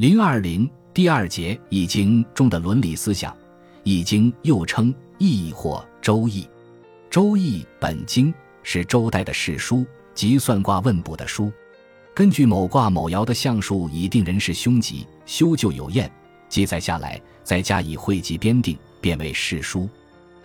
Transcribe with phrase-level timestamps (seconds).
[0.00, 3.30] 零二零第二节《易经》中的伦理思想，
[3.84, 6.40] 《易经》又称《易》或《周易》。
[7.10, 8.32] 《周易》本经
[8.62, 9.84] 是周代的史书，
[10.14, 11.52] 即算卦问卜的书。
[12.14, 16.10] 根据某卦某爻的象数以定人事凶吉，修旧有验，
[16.48, 19.86] 记载下来，再加以汇集编定，变为史书。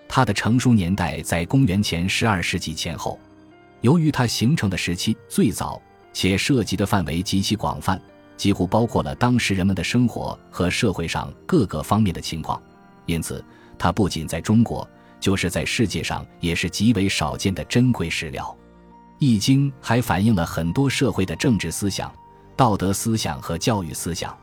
[0.06, 3.18] 它的成书年代在公元前十二世纪前后。
[3.80, 5.82] 由于它形成的时期最早，
[6.12, 7.98] 且涉及的范围极其广泛，
[8.38, 12.62] 几乎包括了当时人们的生活和社会上各个方面的情况，
[13.05, 13.44] 因此
[13.78, 14.88] 它不仅在中国，
[15.20, 18.45] 就是在世界上也是极为少见的珍贵史料。
[19.18, 22.14] 《易经》还反映了很多社会的政治思想、
[22.56, 24.38] 道德思想和教育思想。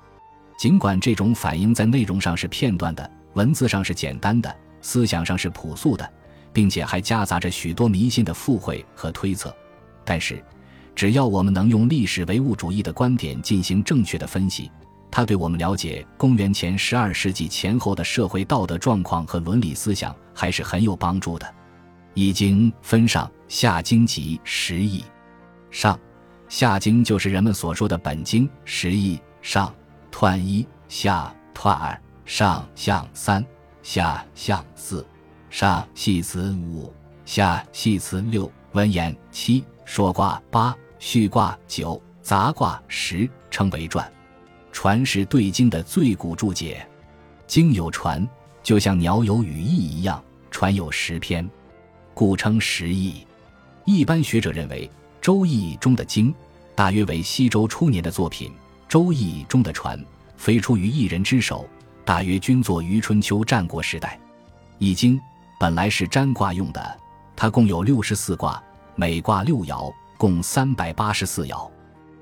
[0.58, 6.10] 尽管这种反映在内容上是片段的，文字上是简单的，思想上是朴素的，
[6.52, 9.54] 并且还夹杂着许多迷信的附会和推测，
[10.04, 10.42] 但是，
[10.94, 14.70] 只要我们能用历史唯物主义的观点进行正确的分析，
[15.10, 21.46] 它对我们了解公元前十二世纪前后的社会道德状况和伦理思想还是很有帮助的。
[22.14, 23.30] 《易经》分上。
[23.48, 25.04] 下经集十义，
[25.70, 26.00] 上。
[26.48, 29.20] 下经就是人们所说的本经十义。
[29.42, 29.70] 上。
[30.10, 31.30] 彖一，下。
[31.54, 32.66] 彖二，上。
[32.74, 33.44] 象三，
[33.82, 34.24] 下。
[34.34, 35.06] 象四，
[35.50, 35.86] 上。
[35.94, 36.90] 系辞五，
[37.26, 37.62] 下。
[37.72, 40.74] 系辞六，文言七，说卦八，
[41.04, 44.10] 序卦九，杂卦十，称为传。
[44.70, 46.86] 传是对经的最古注解，
[47.44, 48.26] 经有传，
[48.62, 51.50] 就像鸟有羽翼一样，传有十篇，
[52.14, 53.26] 故称十翼。
[53.84, 54.86] 一般学者认为，
[55.20, 56.32] 《周易》中的经
[56.76, 58.48] 大约为西周初年的作品，
[58.88, 60.00] 《周易》中的传
[60.36, 61.68] 非出于一人之手，
[62.04, 64.16] 大约均作于春秋战国时代。
[64.78, 65.18] 《易经》
[65.58, 66.96] 本来是占卦用的，
[67.34, 68.62] 它共有六十四卦，
[68.94, 69.92] 每卦六爻，
[70.22, 71.68] 共三百八十四爻。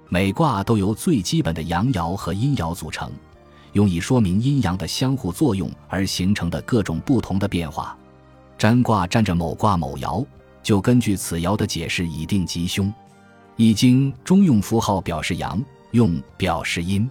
[0.09, 3.13] 每卦都由最基本的阳爻和阴爻组成，
[3.75, 7.95] 用以说明阴阳的相互作用而形成的各种不同的变化。
[8.57, 10.25] 占卦占着某卦某爻。
[10.63, 12.87] 就根据此爻的解释以定吉凶，
[13.57, 17.11] 《易经》中用符号表示阳，用表示阴，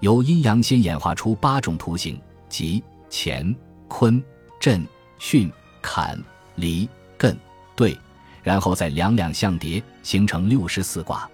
[0.00, 3.54] 由阴阳先演化出八种图形，即乾、
[3.88, 4.22] 坤、
[4.60, 4.86] 震、
[5.18, 5.50] 巽、
[5.80, 6.22] 坎、
[6.56, 6.86] 离、
[7.18, 7.34] 艮、
[7.74, 7.96] 兑，
[8.42, 11.28] 然后再两两相叠，形成六十四卦。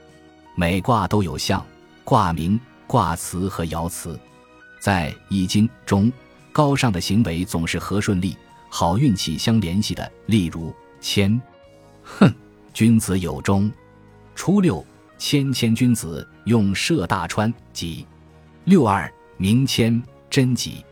[0.57, 1.65] 每卦都有象、
[2.03, 2.59] 卦名、
[2.89, 4.19] 卦辞和爻辞。
[4.81, 6.12] 在《易经》中，
[6.51, 8.37] 高尚的行为总是和顺利、
[8.69, 10.75] 好运气相联系的，例如。
[11.01, 11.41] 谦，
[12.03, 12.34] 哼，
[12.73, 13.71] 君子有终。
[14.34, 14.84] 初六，
[15.19, 18.05] 谦谦君子用涉大川，吉。
[18.65, 20.84] 六二，明谦，贞吉。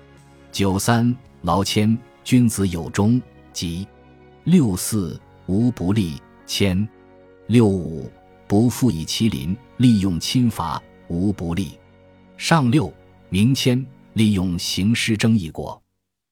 [0.53, 3.21] 九三，劳谦，君子有终，
[3.53, 3.89] 吉。
[4.45, 6.87] 六四，无不利，谦。
[7.53, 8.11] 六五，
[8.49, 11.79] 不负以其邻，利用侵伐，无不利。
[12.39, 12.91] 上六，
[13.29, 15.79] 明谦，利用行师争一国。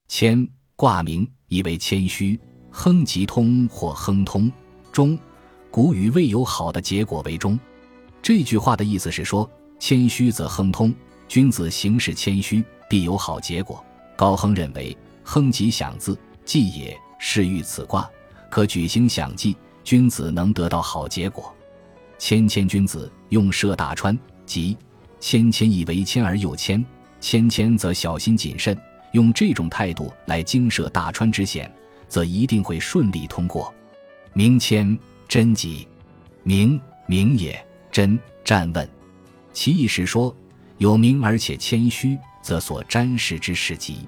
[0.07, 2.39] 谦，卦名，意为谦虚。
[2.71, 4.51] 亨吉通或亨通，
[4.91, 5.15] 中，
[5.69, 7.59] 古语未有好的结果为中。
[8.19, 10.91] 这句话的意思是说，谦虚则亨通，
[11.27, 13.85] 君子行事谦虚，必有好结果。
[14.15, 18.09] 高亨认为，亨吉享字，祭也，是欲此卦
[18.49, 21.53] 可举行享祭，君子能得到好结果。
[22.17, 24.77] 谦谦君子用涉大川，即
[25.19, 26.83] 谦谦以为谦而又谦，
[27.19, 28.77] 谦谦则小心谨慎，
[29.11, 31.71] 用这种态度来经涉大川之险。
[32.07, 33.73] 则一定会顺利通过。
[34.33, 34.99] 明谦
[35.29, 35.87] 真吉，
[36.43, 37.57] 明明也
[37.89, 38.85] 真占问，
[39.53, 40.35] 其意是说
[40.77, 43.99] 有名而且谦虚，则所沾事之事吉。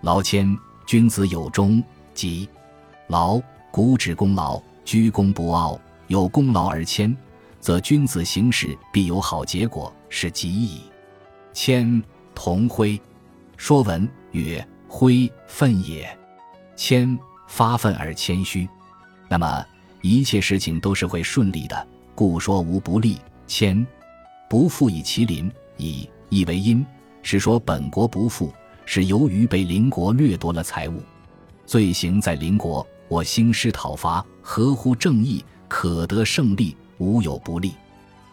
[0.00, 2.48] 劳谦君子有终吉。
[3.08, 3.38] 劳
[3.70, 7.16] 古指功劳，居功不傲，有功劳而谦，
[7.60, 10.82] 则君子行事必有好结果，是吉矣。
[11.52, 12.02] 谦
[12.34, 13.00] 同辉，
[13.56, 16.08] 说文曰：辉愤也。
[16.76, 17.18] 谦。
[17.46, 18.68] 发愤而谦虚，
[19.28, 19.64] 那么
[20.00, 21.86] 一切事情都是会顺利的。
[22.14, 23.18] 故说无不利。
[23.46, 23.86] 谦，
[24.48, 26.84] 不富以其邻，以意为因，
[27.22, 28.52] 是说本国不富，
[28.86, 31.00] 是由于被邻国掠夺了财物。
[31.64, 37.72] 罪行在邻国，我兴师讨伐，合乎正义，可得胜利，无有不利。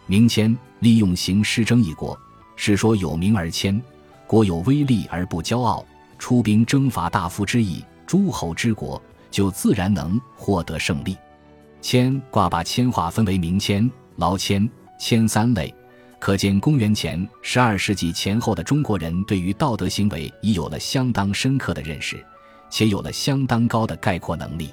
[0.06, 2.18] 明谦，利用行师争一国，
[2.56, 3.80] 是说有名而谦，
[4.26, 5.86] 国有威力而不骄傲，
[6.18, 9.00] 出兵征伐大夫之意，诸侯之国。
[9.30, 11.16] 就自然能获得胜利。
[11.80, 14.68] 谦卦把谦化分为明谦、劳谦、
[14.98, 15.72] 谦三类，
[16.18, 22.22] 可见公元前十二世纪前后的中国人对于道德行为已有了相当深刻的认识，
[22.72, 24.70] 且有了相当高的概括能力。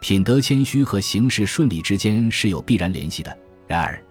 [0.00, 3.38] 品德谦虚和行事顺利之间是有必然联系的。
[3.66, 4.02] 然而，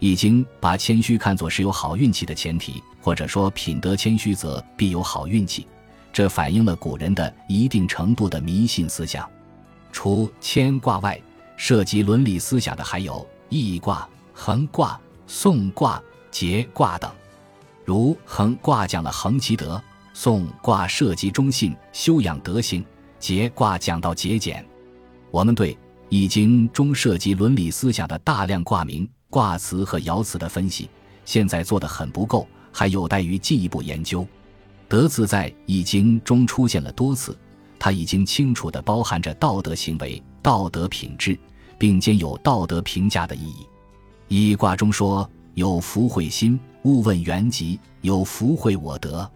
[0.00, 5.68] 易经把谦虚看作是有好运气的前提，或者说品德谦虚则必有好运气，
[6.12, 9.30] 这反映了古人的一定程度的迷信思想。
[9.92, 11.20] 除谦卦外，
[11.56, 16.02] 涉及伦理思想的还有易卦、恒卦、宋卦、
[16.32, 17.08] 节卦等。
[17.84, 19.80] 如恒卦讲了恒其德，
[20.14, 22.84] 宋卦涉及忠信、修养德行，
[23.18, 24.64] 节卦讲到节俭。
[25.30, 25.74] 我们对
[26.10, 30.90] 《易经》中涉及伦理思想的大量卦名、卦辞和爻辞的分析，
[31.24, 34.26] 现在做得很不够，还有待于进一步研究。
[34.86, 37.36] 德字在《易经》中出现了多次，
[37.78, 41.38] 它已经清楚地包含着道德行为、道德品质，
[41.78, 43.66] 并兼有道德评价的意义。
[44.28, 49.30] 易卦中说：“有福慧心。”勿问原籍，有福慧我德。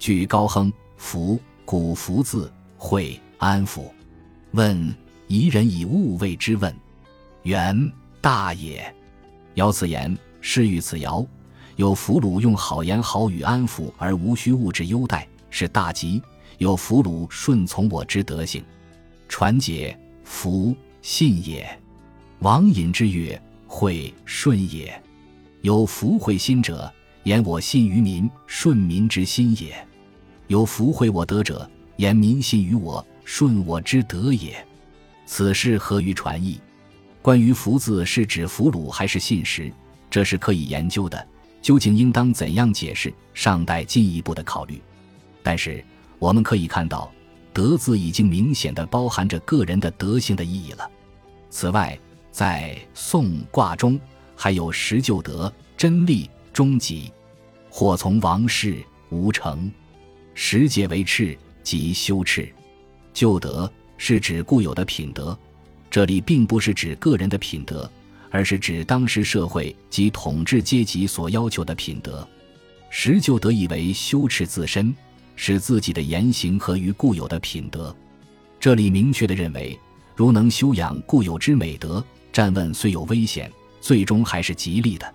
[0.00, 3.82] 举高亨，福古福字，会安抚。
[4.52, 4.92] 问
[5.26, 6.74] 疑人以物谓之问，
[7.42, 8.92] 元大也。
[9.56, 11.24] 尧此言，是欲此尧
[11.76, 16.20] 有俘虏用好言好语安抚而无需物质优待，是大吉。
[16.56, 18.64] 有俘虏顺从我之德行，
[19.28, 19.94] 传解
[20.24, 21.78] 福信也。
[22.38, 24.90] 王隐之曰：会顺也。
[25.60, 26.90] 有福会心者，
[27.24, 29.74] 言我信于民，顺民之心也；
[30.50, 34.66] 有福会我德者，言民信于我，顺我之德也。
[35.24, 36.60] 此事何于传译？
[37.22, 39.72] 关于“福”字是指俘虏还是信实，
[40.10, 41.24] 这是可以研究的。
[41.62, 44.82] 究竟应当怎样解释，尚待进一步的考虑。
[45.40, 45.84] 但是
[46.18, 47.12] 我们可以看到
[47.54, 50.90] ，“德”字已经明显的包含着个人的德行的意义了。
[51.48, 51.96] 此外，
[52.32, 54.00] 在宋卦中。
[54.34, 57.12] 还有十就德、真利、终极，
[57.68, 59.70] 或从王室无成，
[60.42, 62.50] 十戒为赤，即修赤。
[63.12, 65.38] 旧德是指固有的品德，
[65.90, 67.88] 这里并不是指个人的品德，
[68.30, 72.26] 而是指当时社会及统治阶级所要求的品德。
[72.88, 74.92] 十就德意为修持自身，
[75.36, 77.94] 使自己的言行合于固有的品德。
[78.58, 79.78] 这里明确的认为，
[80.16, 82.02] 如能修养固有之美德，
[82.32, 83.52] 站问虽有危险。
[83.78, 85.14] 最终还是吉利的，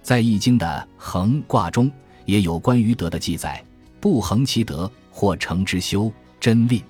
[0.00, 1.90] 在《易经》的恒卦中
[2.24, 3.62] 也有关于德的记载
[4.00, 6.10] ：“不恒其德，或成之修
[6.40, 6.82] 真吝。”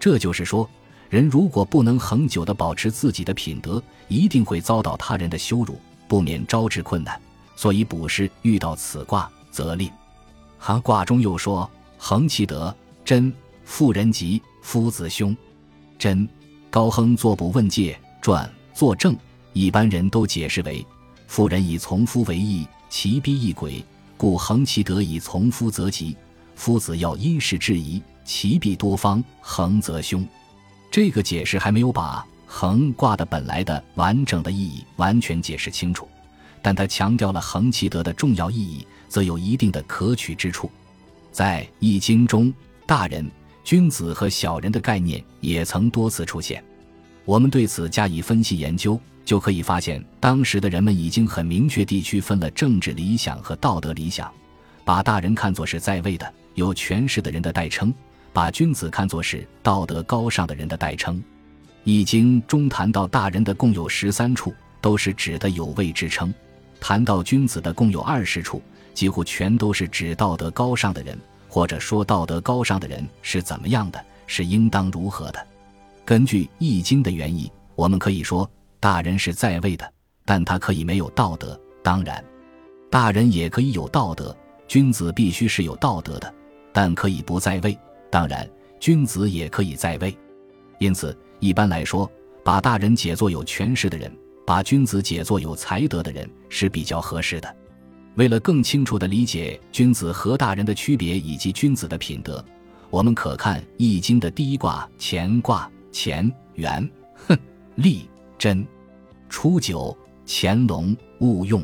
[0.00, 0.68] 这就是说，
[1.08, 7.20] 人如果不能恒久地保持自己的品德，一定会遭到他人的羞辱，不免招致困难。
[7.54, 9.90] 所以卜师遇到此卦，则吝。
[10.58, 12.74] 哈卦中又说：“恒其德，
[13.04, 13.32] 真
[13.64, 15.36] 妇人吉，夫子凶。”
[15.98, 16.26] 真
[16.70, 19.14] 高亨作卜问界传作证。
[19.52, 20.86] 一般人都解释为：
[21.26, 23.84] 妇人以从夫为义，其逼亦鬼，
[24.16, 26.16] 故恒其德以从夫则吉；
[26.60, 30.22] 夫子要因事制宜，其必多方，恒则凶。
[30.90, 36.06] 这个解释还没有把恒卦的本来的完整的意义完全解释清楚，
[36.60, 40.70] 但他强调了恒其德的重要意义，则有一定的可取之处。
[41.32, 42.52] 在《易经》中，
[42.84, 43.26] 大人、
[43.64, 46.62] 君子和小人的概念也曾多次出现。
[47.24, 49.00] 我们对此加以分析研究。
[49.24, 54.30] 就可以发现，当时的人们已经很明确地区分了政治理想和道德理想，
[54.84, 57.92] 把大人看作是在位的、有权势的人的代称，
[58.32, 61.16] 把君子看作是道德高尚的人的代称。
[61.84, 66.30] 《易经》中谈到大人的共有十三处，都是指的有位之称；
[66.80, 68.62] 谈到君子的共有二十处，
[68.94, 71.18] 几乎全都是指道德高尚的人，
[71.48, 75.46] 或者说道德高尚的人是怎么样的，是应当如何的。
[76.04, 78.48] 根据《易经》的原意，我们可以说。
[78.82, 79.92] 大人是在位的，
[80.24, 81.60] 但他可以没有道德。
[81.82, 82.24] 当然，
[82.90, 84.34] 大人也可以有道德。
[84.66, 86.32] 君子必须是有道德的，
[86.72, 87.76] 但可以不在位。
[88.10, 88.48] 当然，
[88.78, 90.16] 君子也可以在位。
[90.78, 92.10] 因此，一般来说，
[92.44, 94.10] 把大人解作有权势的人，
[94.46, 97.56] 把君子解作有才德的人是比较合适的。
[98.16, 102.44] 为了更清楚地理解君子和大人的区别以及君子的品德，
[102.90, 106.90] 我们可看《易经》的第一卦乾卦：乾元，
[107.28, 107.38] 哼，
[107.76, 108.08] 利。
[108.38, 108.66] 贞，
[109.28, 109.94] 初九，
[110.26, 111.62] 乾隆勿用。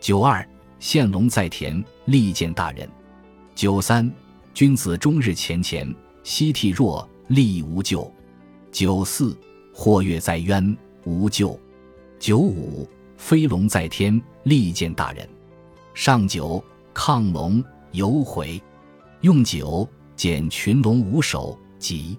[0.00, 0.48] 九二，
[0.78, 2.88] 献龙在田，利见大人。
[3.52, 4.08] 九三，
[4.54, 5.92] 君子终日乾乾，
[6.22, 8.08] 夕惕若，利无咎。
[8.70, 9.36] 九四，
[9.72, 11.58] 或跃在渊，无咎。
[12.20, 15.28] 九五，飞龙在天，利见大人。
[15.92, 16.62] 上九，
[16.94, 18.62] 亢龙有悔。
[19.22, 22.16] 用九，见群龙无首，吉。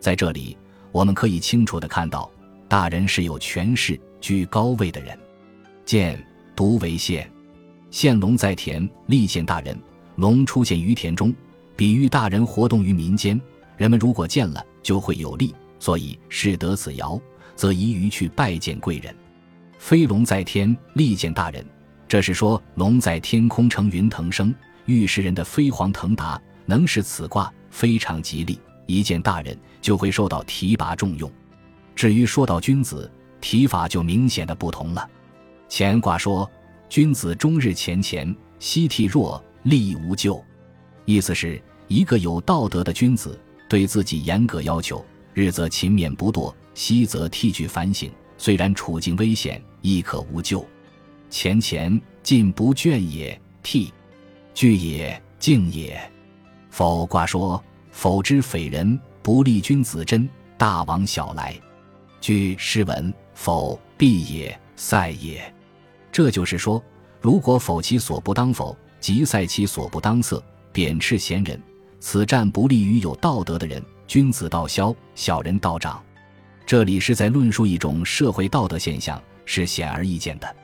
[0.00, 0.58] 在这里，
[0.90, 2.28] 我们可以清楚的看到。
[2.66, 5.16] 大人是有权势、居高位的人。
[5.84, 6.22] 见
[6.56, 7.30] 独为县，
[7.92, 9.80] 县龙在田，利见大人。
[10.16, 11.32] 龙出现于田中，
[11.78, 13.40] 比喻大人活动于民间。
[13.76, 15.54] 人们如果见了，就会有利。
[15.78, 17.20] 所以是得此爻，
[17.54, 19.14] 则宜于去拜见贵人。
[19.78, 21.64] 飞龙在天，利见大人，
[22.08, 24.52] 这是说龙在天空乘云腾升，
[24.86, 28.58] 遇时人的飞黄腾达，能使此卦非常吉利。
[28.86, 31.30] 一见大人就会受到提拔重用。
[31.94, 33.08] 至于说到君子，
[33.40, 35.08] 提法就明显的不同了。
[35.70, 36.50] 乾卦说
[36.90, 40.44] ：“君子终日乾乾，夕惕若，利无咎。”
[41.08, 48.12] 意思是一个有道德的君子，对自己严格要求，日则勤勉不惰，夕则惕惧反省。
[48.36, 50.62] 虽然处境危险，亦可无咎。
[51.30, 53.34] 乾乾，进不倦也；
[53.64, 53.90] 惕，
[54.52, 55.98] 惧也；敬也。
[56.68, 57.64] 否卦说。
[57.90, 61.58] 否之匪人不立君子贞，大王小来。
[62.20, 65.52] 据诗文，否必也，塞也。
[66.12, 66.84] 这就是说，
[67.22, 70.40] 如果否其所不当否，即塞其所不当塞，
[70.78, 71.60] 贬斥贤人，
[71.98, 73.82] 此战不利于有道德的人。
[74.06, 76.00] 君子道消，小人道长。
[76.64, 80.56] 这里是在论述一种社会道德现象，是显而易见的。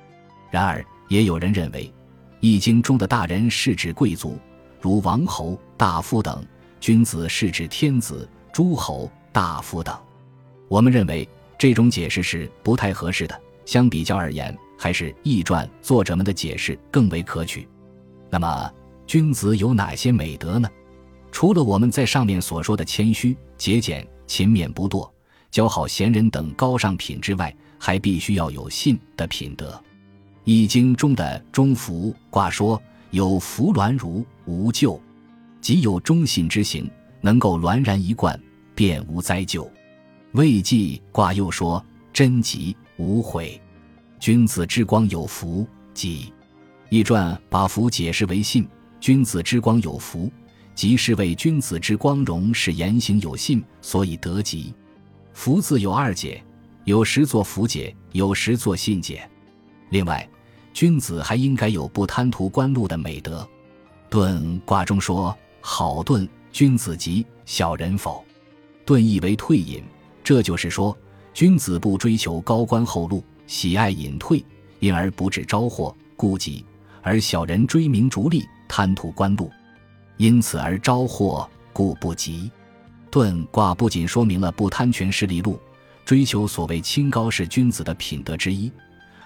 [0.52, 1.86] 然而，也有人认为，
[2.38, 4.38] 《易经》中的大人是指贵族，
[4.80, 6.46] 如王侯、大夫等。
[6.78, 9.98] 君子是指天子、诸侯、大夫等。
[10.68, 11.28] 我们认为
[11.58, 13.42] 这种解释是不太合适的。
[13.66, 17.68] 相比较而言，还是《易传》作者们的解释更为可取。
[18.30, 18.72] 那么，
[19.06, 20.68] 君子有哪些美德呢？
[21.30, 25.10] 除了我们在上面所说的谦虚、节俭、勤勉不惰、
[25.50, 29.72] 交好贤人等高尚品之外，还必须要有信的品德。
[30.44, 32.80] 《易经》中的中孚卦说
[33.10, 35.00] ：“有孚鸾如，无咎。”
[35.60, 38.38] 即有忠信之行，能够鸾然一贯，
[38.74, 39.70] 便无灾咎。
[40.32, 43.60] 未济卦又说：“贞吉，无悔。”
[44.20, 46.32] 君子之光有福，吉。
[46.90, 48.68] 易传把福解释为信，
[49.04, 50.32] 君子之光有福，
[50.74, 54.72] 即是为君子之光荣是言行有信，所以得吉。
[55.34, 56.42] 福字有二解，
[56.84, 59.28] 有时作福解，有时作信解。
[59.90, 60.26] 另外，
[60.72, 63.46] 君子还应该有不贪图官禄的美德。
[64.08, 65.36] 遁卦中说。
[65.60, 68.24] 好遁，君子吉，小人否。
[68.86, 69.84] 遁意为退隐，
[70.22, 70.96] 这就是说，
[71.34, 74.42] 君子不追求高官厚禄，喜爱隐退，
[74.78, 76.64] 因而不致招祸，故吉；
[77.02, 79.48] 而小人追名逐利，贪图官禄，
[80.16, 82.50] 因此而招祸，故不及。
[83.08, 85.60] 遁卦不仅说明了不贪权势利禄，
[86.04, 88.72] 追求所谓清高是君子的品德之一，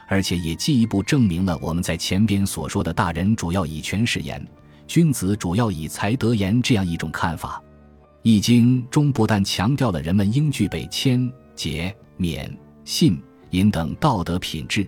[0.06, 4.46] 而且也进一步证明了我们在前边所说的大人主要以权势言。
[4.86, 7.58] 君子主要以才德言这样一种看法，
[8.20, 13.18] 《易经》中不但强调了人们应具备谦、节、勉、信、
[13.52, 14.86] 隐等道德品质，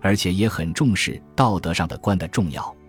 [0.00, 2.62] 而且也很重视道德上的官的重要。《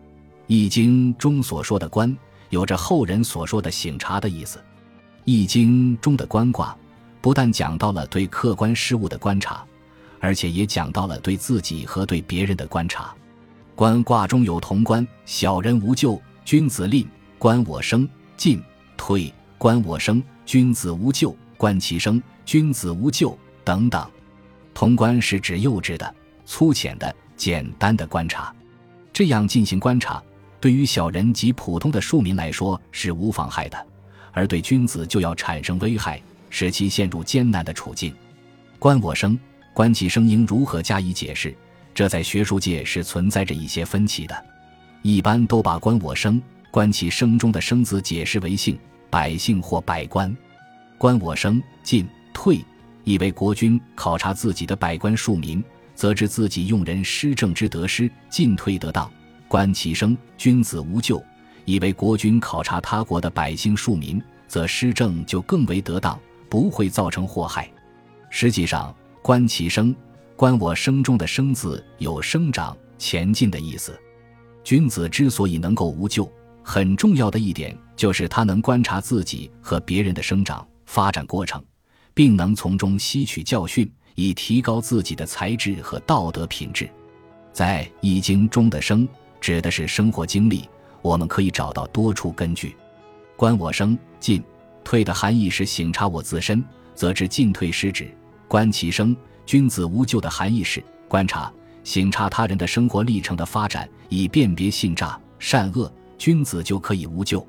[0.53, 2.13] 易经》中所说的官，
[2.49, 4.57] 有着后人所说的省察的意思。
[5.23, 6.75] 《易经》中的观卦，
[7.21, 9.63] 不但讲到了对客观事物的观察，
[10.19, 13.15] 而且也讲到了对自己和对别人的观察。
[13.75, 16.21] 观卦中有同观，小人无咎。
[16.43, 17.07] 君子吝，
[17.39, 18.05] 观我生；
[18.35, 18.61] 进
[18.97, 20.21] 退，观我生。
[20.45, 22.21] 君子无咎，观其生。
[22.43, 24.05] 君子无咎，等等。
[24.73, 26.13] 潼关是指幼稚的、
[26.45, 28.53] 粗浅的、简单的观察。
[29.13, 30.21] 这样进行观察，
[30.61, 33.77] 对于小人及普通的庶民来说是无妨害的；
[34.31, 38.13] 而对君子就要产生危害，使其陷入艰难的处境。
[38.77, 39.37] 观我生，
[39.73, 41.53] 观其生应如何加以解释？
[41.95, 44.45] 这在学术界是存在着一些分歧的。
[45.01, 46.39] 一般都把“观我生
[46.69, 48.77] ”“观其生”中的“生”字解释为姓、
[49.09, 50.33] 百姓或百官。
[50.99, 52.63] “观我生”进退，
[53.03, 55.61] 意为国君考察自己的百官庶民，
[55.95, 59.05] 则知自己用人施政之得失，进退得当
[59.51, 61.21] ；“观其生”君子无咎，
[61.65, 66.17] 以为国君考察他国的百姓庶民，则施政就更为得当，
[66.47, 67.69] 不会造成祸害。
[68.29, 69.93] 实际上，“观其生
[70.37, 73.99] ”“观我生”中的“生”字有生长、前进的意思。
[74.63, 76.31] 君子之所以能够无咎，
[76.63, 81.61] 很重要的一点就是他能观察自己和别人的生长发展过程，
[82.13, 86.89] 并能从中吸取教训，以提高自己的才智和道德品质。
[87.51, 89.05] 在《易经》中的“生”
[89.41, 90.69] 指的是生活经历，
[91.01, 92.77] 我们可以找到多处根据。
[93.35, 94.41] 观我生，进
[94.83, 98.05] 退的含义是省察我自身，则知进退失职；
[98.47, 101.51] 观其生，君子无咎的含义是观察。
[101.83, 107.45] 省察他人的生活历程的发展，以辨别信诈善恶，君子就可以无咎。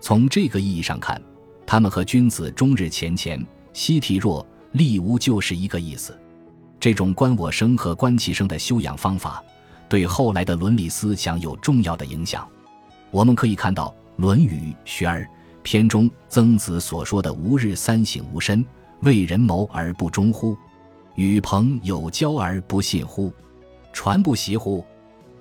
[0.00, 1.20] 从这个意义上看，
[1.66, 6.16] 他们和君子终日乾乾，夕惕若，力无咎是一个意思。
[6.78, 9.42] 这种观我生和观其生的修养方法，
[9.88, 12.48] 对后来的伦理思想有重要的影响。
[13.10, 13.88] 我们可以看到，
[14.22, 15.22] 《论语·学而》
[15.62, 18.64] 篇中曾子所说的“吾日三省吾身：
[19.02, 20.56] 为人谋而不忠乎？
[21.14, 23.32] 与朋友交而不信乎？”
[23.92, 24.84] 传不习乎？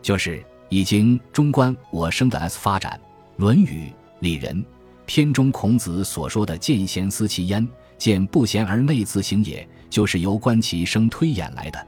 [0.02, 0.38] 就是
[0.70, 3.00] 《已经》中观我生的 S 发展，
[3.42, 3.88] 《论语·
[4.20, 4.62] 里仁》
[5.08, 11.80] 篇中孔子所说的“见贤思齐焉，见不贤而内自省也”，就是由观其生推演来的。《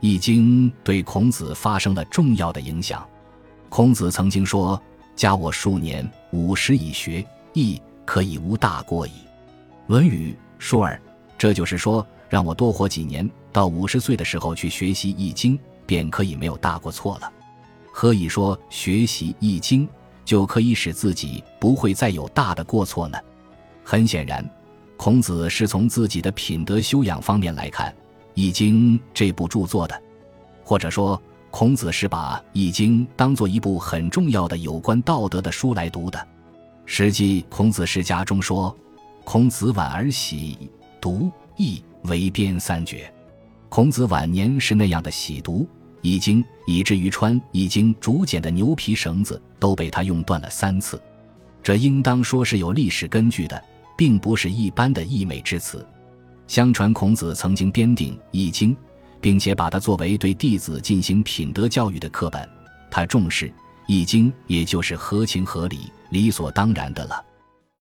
[0.00, 3.06] 易经》对孔子发生了重要的影响。
[3.68, 4.80] 孔子曾经说
[5.16, 9.10] ：“加我数年，五十以学易，可以无大过矣。”
[9.86, 10.94] 《论语·述而》
[11.36, 17.32] 这就是说，让我多活几年，到五十岁的时候去学习《易经》，便可以没有大过错了。
[17.92, 19.86] 何以说学习《易经》
[20.24, 23.18] 就可以使自己不会再有大的过错呢？
[23.82, 24.48] 很显然，
[24.96, 27.90] 孔子是从自己的品德修养方面来看
[28.40, 30.00] 《易经》这部著作的，
[30.62, 36.16] 或者说，孔子是把《易经》当做一部很重要的有关道德的书来读的。
[36.86, 38.72] 《史记·孔子世家》中说
[39.26, 43.12] ：“孔子晚而喜读易，为编三绝。”
[43.68, 45.62] 孔子晚年是那样的喜读。
[46.00, 51.02] 《易经》以至于穿《易经》竹简的牛皮绳子都被他用断了三次，
[51.60, 53.60] 这应当说是有历史根据的，
[53.96, 55.84] 并不是一般的溢美之词。
[56.48, 58.74] 相传孔子曾经编订《易经》，
[59.20, 62.48] 并且把它作为对弟子进行品德教育的课本。
[62.90, 63.46] 他重视
[63.86, 67.27] 《易经》，也就是合情合理、理所当然的了。